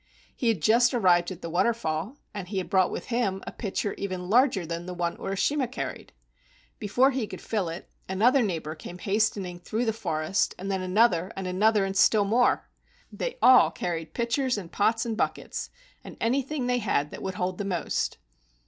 [0.35, 3.93] He had just arrived at the waterfall, and he had brought with him a pitcher
[3.99, 6.11] even larger than the one Uri shima carried.
[6.79, 11.31] Before he could fill it, another neighbor came hastening through the forest, and then another
[11.35, 12.67] and another and still more.
[13.11, 15.69] They all carried pitchers and pots and buckets,
[16.03, 18.17] and anything they had that would hold the most.